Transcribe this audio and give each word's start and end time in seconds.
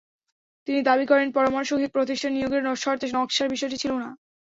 তিনি 0.67 0.79
দাবি 0.83 1.05
করেন, 1.05 1.27
পরামর্শক 1.31 1.79
প্রতিষ্ঠান 1.95 2.31
নিয়োগের 2.33 2.63
শর্তে 2.75 3.05
নকশার 3.15 3.51
বিষয়টি 3.53 3.77
ছিল 3.77 3.91
না। 4.03 4.09